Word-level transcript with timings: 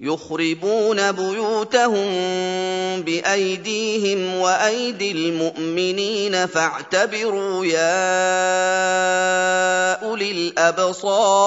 يخربون 0.00 1.12
بيوتهم 1.12 2.06
بأيديهم 3.02 4.34
وأيدي 4.34 5.12
المؤمنين 5.12 6.46
فاعتبروا 6.46 7.64
يا 7.64 7.86
أولي 10.04 10.30
الأبصار 10.30 11.46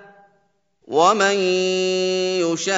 ومن 0.91 1.35
يشاق 2.43 2.75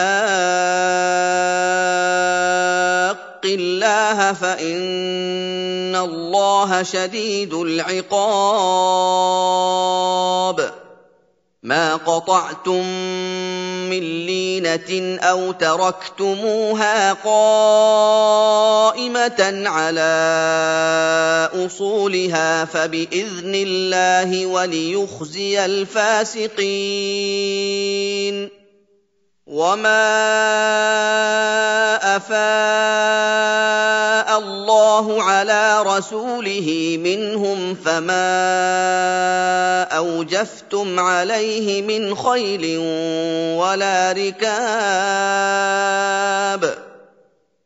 الله 3.45 4.33
فان 4.33 5.95
الله 5.95 6.83
شديد 6.83 7.53
العقاب 7.53 8.43
ما 11.63 11.95
قطعتم 11.95 12.85
من 13.89 14.25
لينه 14.25 15.19
أو 15.19 15.51
تركتموها 15.51 17.13
قائمه 17.13 18.53
على 19.65 20.09
اصولها 21.65 22.65
فباذن 22.65 23.55
الله 23.55 24.45
وليخزي 24.45 25.65
الفاسقين 25.65 26.53
وما 29.47 30.03
افاء 32.15 33.72
الله 34.99 35.23
على 35.23 35.83
رسوله 35.83 36.97
منهم 37.03 37.75
فما 37.75 38.23
أوجفتم 39.83 40.99
عليه 40.99 41.81
من 41.81 42.15
خيل 42.15 42.77
ولا 43.57 44.11
ركاب 44.11 44.53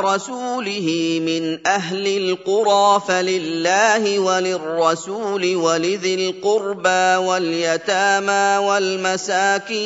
رسوله 0.00 1.20
من 1.26 1.66
أهل 1.66 2.06
القرى 2.06 3.02
فلله 3.08 4.18
وللرسول 4.18 5.56
ولذي 5.56 6.14
القربى 6.14 7.16
واليتامى 7.26 8.66
والمساكين 8.66 9.78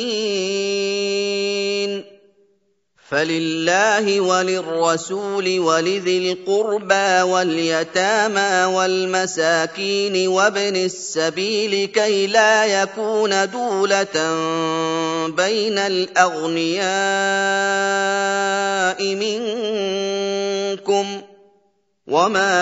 فلله 3.13 4.21
وللرسول 4.21 5.59
ولذي 5.59 6.31
القربى 6.31 7.21
واليتامى 7.21 8.75
والمساكين 8.75 10.27
وابن 10.27 10.75
السبيل 10.75 11.87
كي 11.87 12.27
لا 12.27 12.65
يكون 12.65 13.49
دوله 13.49 14.13
بين 15.27 15.77
الاغنياء 15.77 16.83
منكم 19.15 21.21
وما 22.07 22.53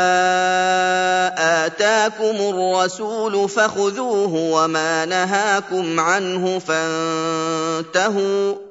اتاكم 1.65 2.35
الرسول 2.35 3.49
فخذوه 3.49 4.33
وما 4.33 5.05
نهاكم 5.05 5.99
عنه 5.99 6.59
فانتهوا 6.59 8.70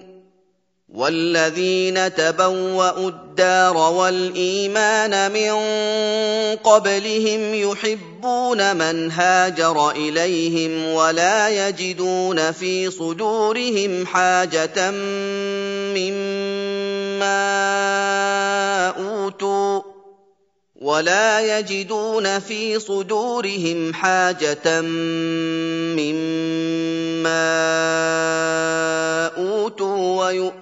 والذين 1.01 2.15
تبوأوا 2.15 3.09
الدار 3.09 3.77
والإيمان 3.77 5.31
من 5.31 5.51
قبلهم 6.55 7.53
يحبون 7.53 8.75
من 8.75 9.11
هاجر 9.11 9.91
إليهم 9.91 10.93
ولا 10.93 11.67
يجدون 11.67 12.51
في 12.51 12.91
صدورهم 12.91 14.05
حاجة 14.05 14.91
مما 15.97 16.59
أوتوا 18.89 19.81
ولا 20.81 21.59
يجدون 21.59 22.39
في 22.39 22.79
صدورهم 22.79 23.93
حاجة 23.93 24.81
مما 24.81 26.41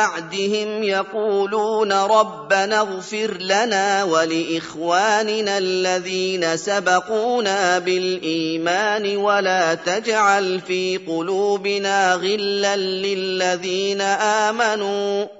بعدهم 0.00 0.82
يقولون 0.82 1.92
ربنا 1.92 2.80
اغفر 2.80 3.36
لنا 3.40 4.04
ولإخواننا 4.04 5.58
الذين 5.58 6.56
سبقونا 6.56 7.78
بالإيمان 7.78 9.16
ولا 9.16 9.74
تجعل 9.74 10.60
في 10.60 10.96
قلوبنا 10.96 12.14
غلا 12.14 12.76
للذين 12.76 14.00
آمنوا 14.00 15.39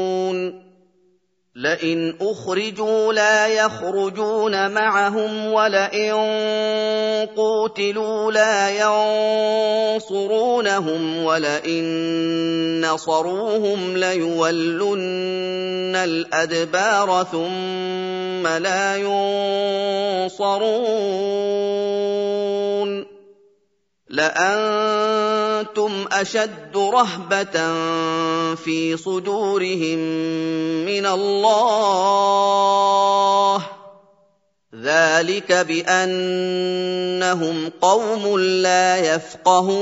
لئن 1.61 2.15
أخرجوا 2.21 3.13
لا 3.13 3.47
يخرجون 3.47 4.71
معهم 4.71 5.53
ولئن 5.53 6.13
قوتلوا 7.35 8.31
لا 8.31 8.69
ينصرونهم 9.99 11.23
ولئن 11.23 12.85
نصروهم 12.85 13.97
ليولن 13.97 15.95
الأدبار 15.95 17.27
ثم 17.31 18.47
لا 18.47 18.95
ينصرون. 18.95 20.61
لأنتم 24.11 25.91
أشد 26.11 26.77
رهبة 26.77 27.73
في 28.55 28.97
صدورهم 28.97 29.97
من 30.85 31.05
الله. 31.05 32.41
ذلك 34.83 35.51
بأنهم 35.51 36.61
قوم 37.81 38.39
لا 38.39 39.15
يفقهون. 39.15 39.81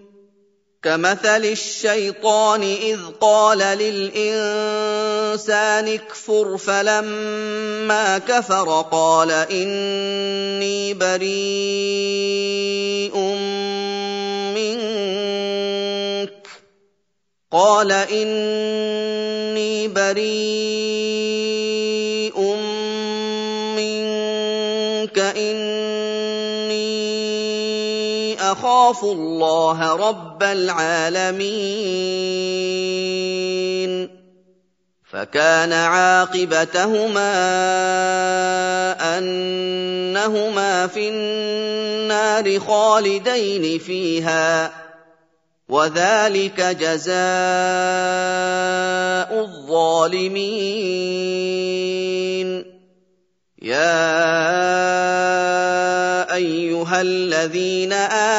كمثل 0.83 1.45
الشيطان 1.45 2.61
إذ 2.61 2.99
قال 3.21 3.57
للإنسان 3.57 4.27
اكفر 5.87 6.57
فلما 6.57 8.17
كفر 8.17 8.85
قال 8.91 9.31
إني 9.31 10.93
بريء 10.93 11.31
منك. 14.55 16.47
قال 17.51 17.91
إني 17.91 19.87
بريء 19.87 21.00
أخاف 28.61 29.03
الله 29.03 29.95
رب 29.95 30.43
العالمين 30.43 31.41
فكان 35.11 35.73
عاقبتهما 35.73 37.33
أنهما 39.17 40.87
في 40.87 41.09
النار 41.09 42.59
خالدين 42.59 43.79
فيها 43.79 44.71
وذلك 45.69 46.61
جزاء 46.61 47.15
الظالمين. 49.41 50.51
يا 53.61 54.21
أيها 56.33 57.01
الذين 57.01 57.93